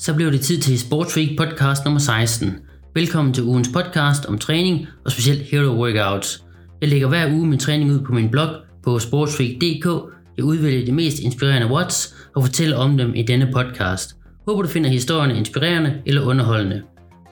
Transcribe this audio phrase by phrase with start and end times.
[0.00, 2.56] Så blev det tid til Sportsfreak podcast nummer 16.
[2.94, 6.44] Velkommen til ugens podcast om træning og specielt hero workouts.
[6.80, 8.48] Jeg lægger hver uge min træning ud på min blog
[8.84, 10.12] på sportsfreak.dk.
[10.36, 14.16] Jeg udvælger de mest inspirerende watts og fortæller om dem i denne podcast.
[14.48, 16.82] Håber du finder historierne inspirerende eller underholdende.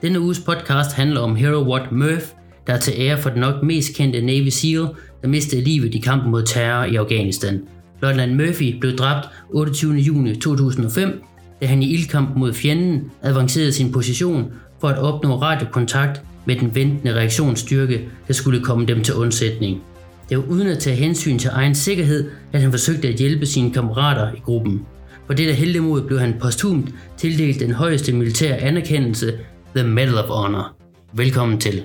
[0.01, 2.25] Denne uges podcast handler om Hero Watt Murph,
[2.67, 4.87] der er til ære for den nok mest kendte Navy SEAL,
[5.21, 7.61] der mistede livet i kampen mod terror i Afghanistan.
[8.01, 9.93] Lotland Murphy blev dræbt 28.
[9.93, 11.23] juni 2005
[11.61, 16.75] da han i ildkamp mod fjenden avancerede sin position for at opnå radiokontakt med den
[16.75, 19.81] ventende reaktionsstyrke, der skulle komme dem til undsætning.
[20.29, 23.71] Det var uden at tage hensyn til egen sikkerhed, at han forsøgte at hjælpe sine
[23.71, 24.85] kammerater i gruppen.
[25.25, 29.39] For dette heldemod blev han posthumt tildelt den højeste militære anerkendelse,
[29.75, 30.75] The Medal of Honor.
[31.13, 31.83] Velkommen til.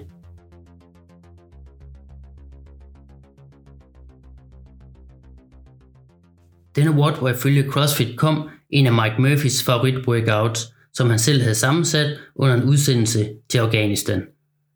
[6.77, 11.43] Denne award var ifølge CrossFit kom en af Mike Murphys favorit workouts, som han selv
[11.43, 14.23] havde sammensat under en udsendelse til Afghanistan.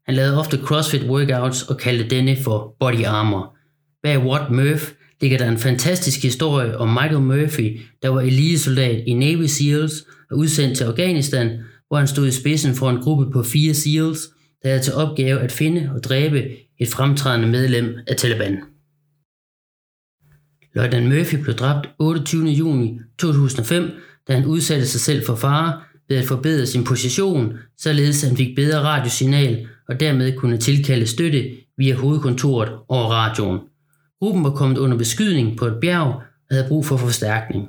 [0.07, 3.57] Han lavede ofte CrossFit workouts og kaldte denne for body armor.
[4.03, 4.85] Bag Watt Murph
[5.21, 9.93] ligger der en fantastisk historie om Michael Murphy, der var elitesoldat i Navy SEALs
[10.31, 14.21] og udsendt til Afghanistan, hvor han stod i spidsen for en gruppe på fire SEALs,
[14.63, 16.45] der havde til opgave at finde og dræbe
[16.79, 18.59] et fremtrædende medlem af Taliban.
[20.75, 22.47] Løjtnant Murphy blev dræbt 28.
[22.47, 23.91] juni 2005,
[24.29, 28.57] da han udsatte sig selv for fare ved at forbedre sin position, således han fik
[28.57, 33.59] bedre radiosignal og dermed kunne tilkalde støtte via hovedkontoret over radioen.
[34.19, 37.69] Gruppen var kommet under beskydning på et bjerg og havde brug for forstærkning.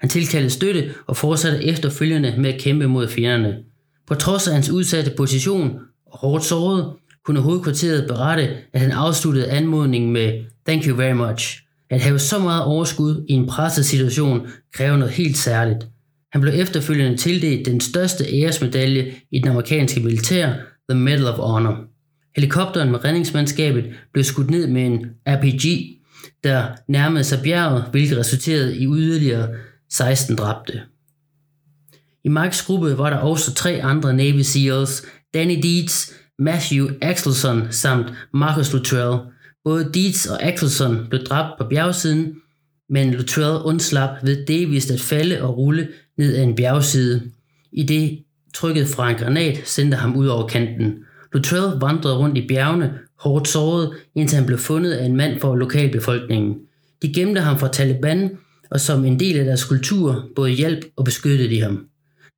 [0.00, 3.56] Han tilkaldte støtte og fortsatte efterfølgende med at kæmpe mod fjenderne.
[4.06, 6.92] På trods af hans udsatte position og hårdt såret,
[7.24, 11.60] kunne hovedkvarteret berette, at han afsluttede anmodningen med Thank you very much–
[11.90, 15.88] at have så meget overskud i en presset situation kræver noget helt særligt.
[16.32, 20.52] Han blev efterfølgende tildelt den største æresmedalje i den amerikanske militær,
[20.90, 21.76] The Medal of Honor.
[22.36, 25.96] Helikopteren med redningsmandskabet blev skudt ned med en RPG,
[26.44, 29.48] der nærmede sig bjerget, hvilket resulterede i yderligere
[29.90, 30.80] 16 dræbte.
[32.24, 38.06] I Marks gruppe var der også tre andre Navy SEALs, Danny Dietz, Matthew Axelson samt
[38.34, 39.18] Marcus Luttrell–
[39.66, 42.36] Både Dietz og Axelson blev dræbt på bjergsiden,
[42.88, 45.88] men Luttrell undslap ved delvist at falde og rulle
[46.18, 47.22] ned ad en bjergside,
[47.72, 48.18] i det
[48.54, 50.94] trykket fra en granat sendte ham ud over kanten.
[51.32, 55.56] Luttrell vandrede rundt i bjergene, hårdt såret, indtil han blev fundet af en mand for
[55.56, 56.54] lokalbefolkningen.
[57.02, 58.30] De gemte ham fra Taliban,
[58.70, 61.86] og som en del af deres kultur både hjælp og beskyttede de ham.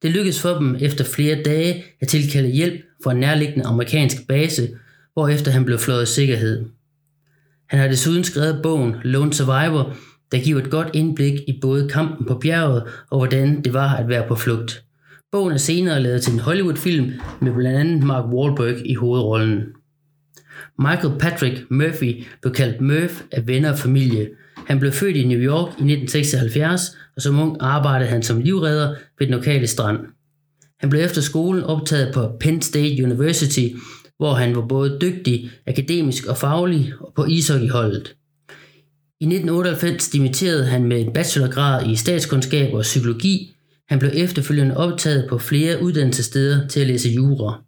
[0.03, 4.69] Det lykkedes for dem efter flere dage at tilkalde hjælp fra en nærliggende amerikansk base,
[5.12, 6.65] hvorefter han blev flået i sikkerhed.
[7.69, 9.97] Han har desuden skrevet bogen Lone Survivor,
[10.33, 14.09] der giver et godt indblik i både kampen på bjerget og hvordan det var at
[14.09, 14.84] være på flugt.
[15.33, 19.62] Bogen er senere lavet til en Hollywood-film med blandt andet Mark Wahlberg i hovedrollen.
[20.78, 24.28] Michael Patrick Murphy blev kaldt Murph af venner og familie.
[24.67, 28.89] Han blev født i New York i 1976, og som ung arbejdede han som livredder
[29.19, 29.99] ved den lokale strand.
[30.81, 33.69] Han blev efter skolen optaget på Penn State University,
[34.19, 38.15] hvor han var både dygtig, akademisk og faglig på ishockeyholdet.
[39.21, 43.55] I 1998 dimitterede han med en bachelorgrad i statskundskab og psykologi.
[43.89, 47.62] Han blev efterfølgende optaget på flere uddannelsessteder til at læse jura.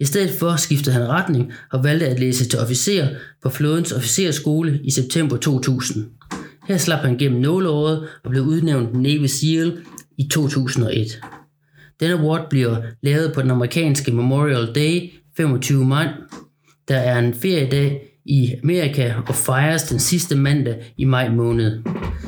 [0.00, 3.06] I stedet for skiftede han retning og valgte at læse til officer
[3.42, 6.06] på flådens officerskole i september 2000.
[6.68, 9.78] Her slap han gennem nåleåret og blev udnævnt Navy SEAL
[10.18, 11.20] i 2001.
[12.00, 16.08] Denne award bliver lavet på den amerikanske Memorial Day 25 maj,
[16.88, 21.82] der er en feriedag i Amerika og fejres den sidste mandag i maj måned.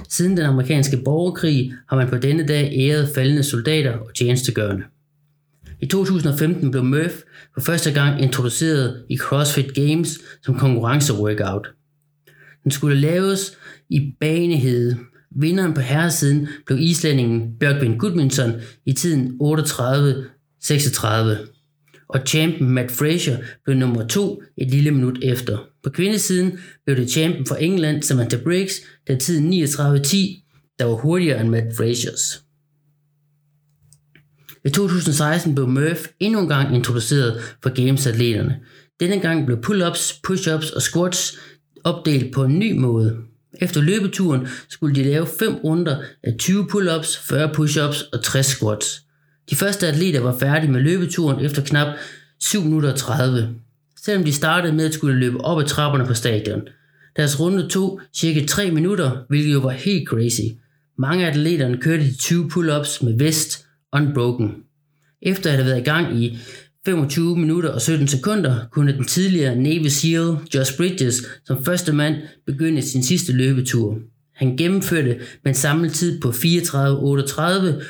[0.08, 4.84] Siden den amerikanske borgerkrig har man på denne dag æret faldende soldater og tjenestegørende.
[5.81, 7.14] I 2015 blev Murph
[7.54, 11.69] for første gang introduceret i CrossFit Games som konkurrenceworkout.
[12.64, 13.58] Den skulle laves
[13.91, 14.98] i Banehede,
[15.36, 18.52] Vinderen på herresiden blev islændingen Bjørkvind Gudmundsson
[18.87, 19.46] i tiden 38-36
[22.08, 25.58] og champion Matt Fraser blev nummer to et lille minut efter.
[25.82, 28.75] På kvindesiden blev det champion for England Samantha Briggs,
[29.06, 29.56] der tiden 39.10,
[30.78, 32.43] der var hurtigere end Matt Frasers.
[34.64, 38.60] I 2016 blev Murph endnu en gang introduceret for Games-atleterne.
[39.00, 41.38] Denne gang blev pull-ups, push-ups og squats
[41.84, 43.30] opdelt på en ny måde.
[43.60, 49.02] Efter løbeturen skulle de lave 5 runder af 20 pull-ups, 40 push-ups og 60 squats.
[49.50, 51.86] De første atleter var færdige med løbeturen efter knap
[52.40, 53.54] 7 minutter 30,
[54.04, 56.62] selvom de startede med at skulle løbe op ad trapperne på stadion.
[57.16, 60.40] Deres runde tog cirka 3 minutter, hvilket jo var helt crazy.
[60.98, 64.54] Mange af atleterne kørte de 20 pull-ups med vest unbroken.
[65.22, 66.38] Efter at have været i gang i
[66.87, 72.17] 25 minutter og 17 sekunder, kunne den tidligere Navy SEAL Josh Bridges som første mand
[72.47, 73.99] begynde sin sidste løbetur.
[74.35, 77.85] Han gennemførte med en samlet tid på 34.38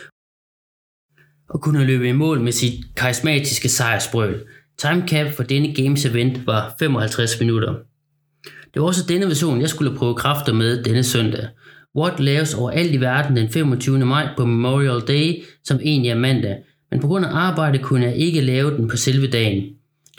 [1.48, 4.40] og kunne løbe i mål med sit karismatiske sejrsbrøl.
[4.78, 7.74] Timecap for denne Games event var 55 minutter.
[8.74, 11.48] Det var også denne version, jeg skulle prøve kræfter med denne søndag.
[11.96, 14.06] Watt laves overalt i verden den 25.
[14.06, 16.56] maj på Memorial Day, som egentlig er mandag,
[16.90, 19.62] men på grund af arbejde kunne jeg ikke lave den på selve dagen.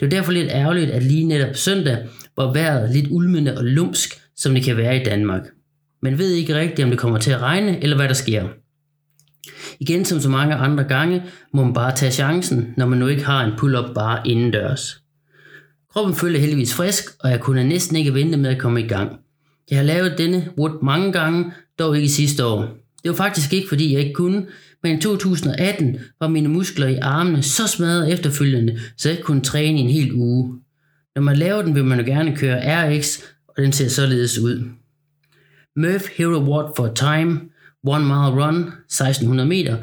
[0.00, 1.98] var derfor lidt ærgerligt, at lige netop søndag
[2.36, 5.42] var vejret lidt ulmende og lumsk, som det kan være i Danmark.
[6.02, 8.48] Man ved ikke rigtigt, om det kommer til at regne, eller hvad der sker.
[9.80, 11.22] Igen som så mange andre gange,
[11.54, 15.02] må man bare tage chancen, når man nu ikke har en pull-up bare indendørs.
[15.92, 19.16] Kroppen følte heldigvis frisk, og jeg kunne næsten ikke vente med at komme i gang.
[19.70, 22.60] Jeg har lavet denne wood mange gange, dog ikke sidste år.
[23.02, 24.46] Det var faktisk ikke, fordi jeg ikke kunne,
[24.82, 29.42] men i 2018 var mine muskler i armene så smadret efterfølgende, så jeg ikke kunne
[29.42, 30.60] træne i en hel uge.
[31.14, 33.18] Når man laver den, vil man jo gerne køre RX,
[33.48, 34.68] og den ser således ud.
[35.76, 39.78] Murph Hero Award for Time, 1 mile run, 1600 meter,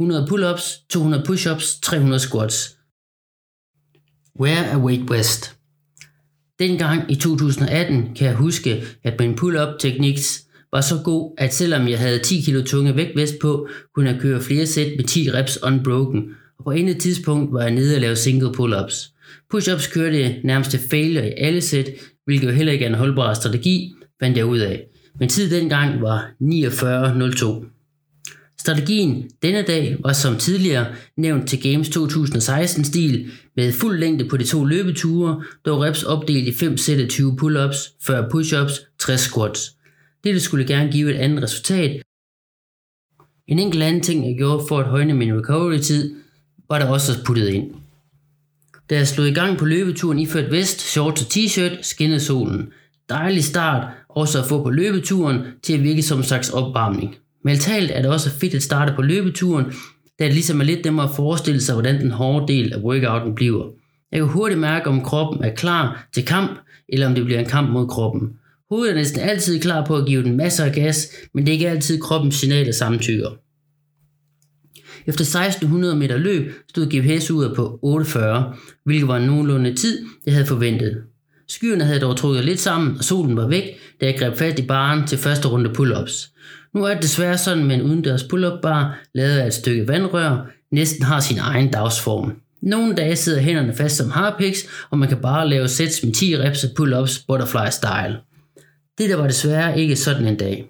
[0.00, 2.76] 100 pull-ups, 200 push-ups, 300 squats.
[4.40, 5.56] Wear a weight vest.
[6.58, 11.88] Dengang i 2018 kan jeg huske, at min pull-up techniques var så god, at selvom
[11.88, 15.62] jeg havde 10 kg tunge vægtvest på, kunne jeg køre flere sæt med 10 reps
[15.62, 16.22] unbroken,
[16.58, 19.10] og på et tidspunkt var jeg nede og lave single pull-ups.
[19.54, 21.90] Push-ups kørte jeg nærmest til failure i alle sæt,
[22.24, 24.84] hvilket jo heller ikke er en holdbar strategi, fandt jeg ud af.
[25.20, 27.66] Min tid dengang var 49.02.
[28.58, 30.86] Strategien denne dag var som tidligere
[31.16, 36.52] nævnt til Games 2016-stil med fuld længde på de to løbeture, dog reps opdelt i
[36.52, 39.74] 5 sæt af 20 pull-ups, 40 push-ups, 60 squats.
[40.24, 42.02] Dette skulle gerne give et andet resultat.
[43.46, 46.14] En enkelt anden ting, jeg gjorde for at højne min recovery-tid,
[46.68, 47.74] var der også puttet ind.
[48.90, 52.72] Da jeg slog i gang på løbeturen iført vest, shorts og t-shirt, skinnede solen.
[53.08, 57.16] Dejlig start, også at få på løbeturen til at virke som en slags opvarmning.
[57.44, 59.64] Mentalt er det også fedt at starte på løbeturen,
[60.18, 63.34] da det ligesom er lidt nemmere at forestille sig, hvordan den hårde del af workouten
[63.34, 63.64] bliver.
[64.12, 67.46] Jeg kan hurtigt mærke, om kroppen er klar til kamp, eller om det bliver en
[67.46, 68.38] kamp mod kroppen.
[68.70, 71.52] Hovedet er næsten altid klar på at give den masser af gas, men det er
[71.52, 73.30] ikke altid kroppens signaler samtykker.
[75.06, 80.46] Efter 1600 meter løb stod GPS uret på 48, hvilket var nogenlunde tid, jeg havde
[80.46, 81.02] forventet.
[81.48, 83.64] Skyerne havde dog trukket lidt sammen, og solen var væk,
[84.00, 86.30] da jeg greb fat i baren til første runde pull-ups.
[86.74, 90.50] Nu er det desværre sådan med en udendørs pull-up bar, lavet af et stykke vandrør,
[90.70, 92.32] næsten har sin egen dagsform.
[92.62, 96.38] Nogle dage sidder hænderne fast som harpiks, og man kan bare lave sæt med 10
[96.38, 98.16] reps af pull-ups butterfly style.
[98.98, 100.66] Det der var desværre ikke sådan en dag.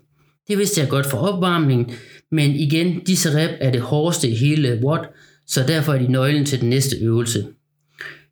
[0.49, 1.91] Det vidste jeg godt for opvarmningen,
[2.31, 5.05] men igen, disse rep er det hårdeste i hele watt,
[5.47, 7.47] så derfor er de nøglen til den næste øvelse.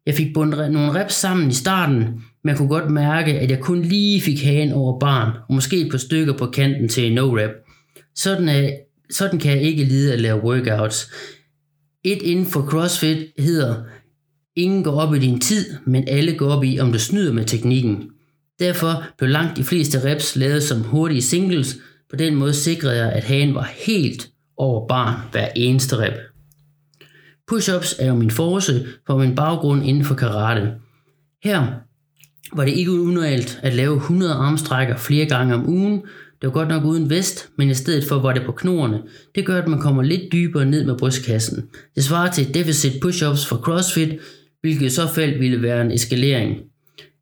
[0.06, 2.04] Jeg fik bundet nogle reps sammen i starten,
[2.44, 5.90] men kunne godt mærke, at jeg kun lige fik hagen over barn, og måske et
[5.90, 7.50] par stykker på kanten til en no-rap.
[8.14, 8.70] Sådan, er,
[9.10, 11.10] sådan kan jeg ikke lide at lave workouts.
[12.04, 13.82] Et inden for CrossFit hedder,
[14.56, 17.44] ingen går op i din tid, men alle går op i, om du snyder med
[17.44, 18.10] teknikken.
[18.60, 21.76] Derfor blev langt de fleste reps lavet som hurtige singles.
[22.10, 26.14] På den måde sikrede jeg, at hagen var helt over barn hver eneste rep.
[27.52, 30.72] Push-ups er jo min force for min baggrund inden for karate.
[31.44, 31.66] Her
[32.56, 36.02] var det ikke unormalt at lave 100 armstrækker flere gange om ugen.
[36.40, 39.02] Det var godt nok uden vest, men i stedet for var det på knorene.
[39.34, 41.68] Det gør, at man kommer lidt dybere ned med brystkassen.
[41.94, 44.18] Det svarer til deficit push-ups for CrossFit,
[44.60, 46.56] hvilket i så fald ville være en eskalering.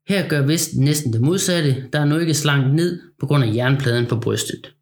[0.08, 3.54] Her gør vesten næsten det modsatte, der er nu ikke slankt ned på grund af
[3.54, 4.74] jernpladen på brystet.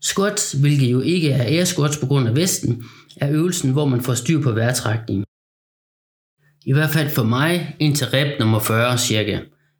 [0.00, 2.84] Squats, hvilket jo ikke er air squats på grund af vesten,
[3.16, 5.24] er øvelsen, hvor man får styr på vejrtrækningen.
[6.66, 9.38] I hvert fald for mig indtil rep nummer 40 cirka.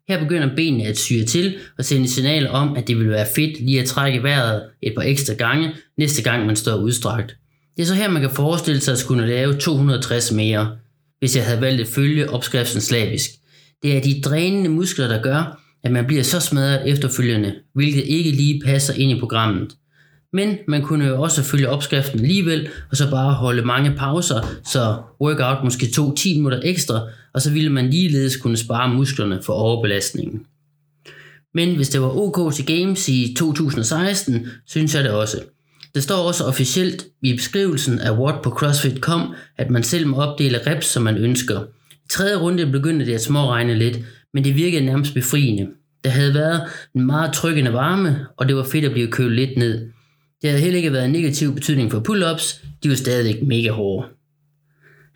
[0.08, 3.60] Her begynder benene at syre til og sende signaler om, at det vil være fedt
[3.60, 7.36] lige at trække vejret et par ekstra gange, næste gang man står udstrakt.
[7.76, 10.76] Det er så her, man kan forestille sig at skulle lave 260 mere,
[11.18, 13.30] hvis jeg havde valgt at følge opskriften slavisk.
[13.82, 18.30] Det er de drænende muskler, der gør, at man bliver så smadret efterfølgende, hvilket ikke
[18.30, 19.74] lige passer ind i programmet.
[20.32, 24.96] Men man kunne jo også følge opskriften alligevel, og så bare holde mange pauser, så
[25.20, 27.00] workout måske tog 10 minutter ekstra,
[27.34, 30.46] og så ville man ligeledes kunne spare musklerne for overbelastningen.
[31.54, 35.40] Men hvis det var OK til Games i 2016, synes jeg det også.
[35.94, 40.60] Det står også officielt i beskrivelsen af What på CrossFit.com, at man selv må opdele
[40.66, 41.60] reps, som man ønsker.
[42.12, 43.98] Tredje runde begyndte det at småregne lidt,
[44.34, 45.68] men det virkede nærmest befriende.
[46.04, 46.62] Der havde været
[46.94, 49.88] en meget trykkende varme, og det var fedt at blive kølet lidt ned.
[50.42, 54.08] Det havde heller ikke været en negativ betydning for pull-ups, de var stadigvæk mega hårde.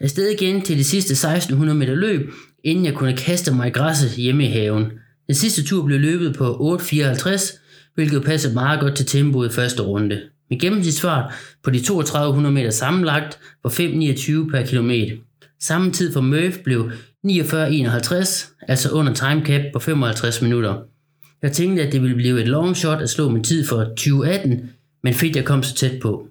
[0.01, 2.31] Afsted igen til det sidste 1600 meter løb,
[2.65, 4.85] inden jeg kunne kaste mig i græsset hjemme i haven.
[5.27, 7.59] Den sidste tur blev løbet på 8.54,
[7.95, 10.21] hvilket passede meget godt til tempoet i første runde.
[10.51, 11.33] Med gennemsnitsfart
[11.65, 15.17] på de 3200 meter sammenlagt var 5.29 per kilometer.
[15.61, 16.91] Samme tid for Murph blev
[17.27, 20.77] 49.51, altså under timecap på 55 minutter.
[21.43, 24.71] Jeg tænkte, at det ville blive et long shot at slå min tid for 2018,
[25.03, 26.27] men fedt jeg kom så tæt på.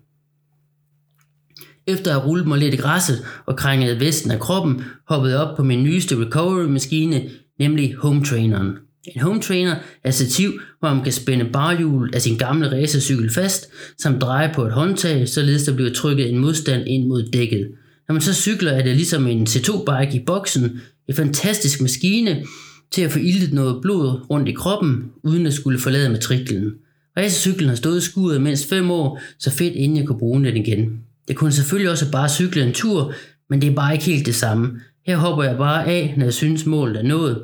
[1.88, 5.42] Efter at have rullet mig lidt i græsset og krænget vesten af kroppen, hoppede jeg
[5.42, 7.30] op på min nyeste recovery-maskine,
[7.60, 8.78] nemlig home traineren.
[9.16, 13.70] En home trainer er stativ, hvor man kan spænde barhjul af sin gamle racercykel fast,
[14.02, 17.72] samt dreje på et håndtag, således der bliver trykket en modstand ind mod dækket.
[18.08, 22.44] Når man så cykler, er det ligesom en C2-bike i boksen, en fantastisk maskine
[22.92, 26.74] til at få iltet noget blod rundt i kroppen, uden at skulle forlade matriklen.
[27.18, 30.58] Racercyklen har stået i skuret mindst 5 år, så fedt inden jeg kunne bruge den
[30.58, 31.00] igen.
[31.28, 33.14] Jeg kunne selvfølgelig også bare cykle en tur,
[33.50, 34.72] men det er bare ikke helt det samme.
[35.06, 37.42] Her hopper jeg bare af, når jeg synes målet er nået.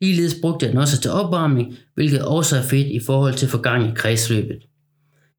[0.00, 3.88] Ligeledes brugte jeg den også til opvarmning, hvilket også er fedt i forhold til forgang
[3.88, 4.58] i kredsløbet.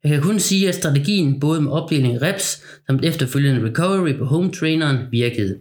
[0.06, 4.18] Øh, jeg kan kun sige, at strategien både med opdeling af reps samt efterfølgende recovery
[4.18, 5.56] på home traineren virkede.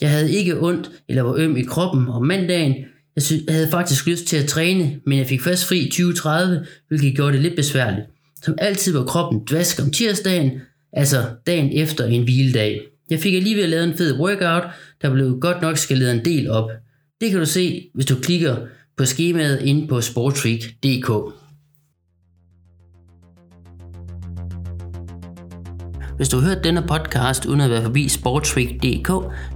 [0.00, 2.74] Jeg havde ikke ondt eller var øm i kroppen om mandagen.
[3.16, 6.66] Jeg, sy- jeg havde faktisk lyst til at træne, men jeg fik først fri 2030,
[6.88, 8.06] hvilket gjorde det lidt besværligt.
[8.42, 10.50] Som altid var kroppen dvask om tirsdagen,
[10.92, 12.80] altså dagen efter en hviledag.
[13.10, 14.62] Jeg fik alligevel lavet en fed workout,
[15.02, 16.70] der blev godt nok skaleret en del op.
[17.20, 18.56] Det kan du se, hvis du klikker
[18.96, 21.34] på skemaet inde på sportfreak.dk.
[26.20, 29.06] Hvis du har hørt denne podcast uden at være forbi sportsweek.dk,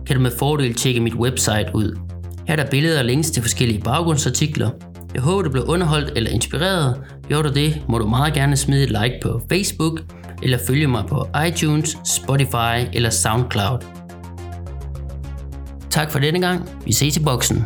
[0.07, 1.99] kan du med fordel tjekke mit website ud.
[2.47, 4.71] Her er der billeder og links til forskellige baggrundsartikler.
[5.15, 7.01] Jeg håber, du blev underholdt eller inspireret.
[7.29, 10.01] Gjorde du det, må du meget gerne smide et like på Facebook,
[10.43, 13.79] eller følge mig på iTunes, Spotify eller SoundCloud.
[15.91, 16.71] Tak for denne gang.
[16.85, 17.65] Vi ses i boksen.